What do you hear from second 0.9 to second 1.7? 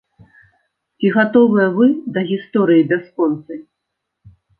Ці гатовыя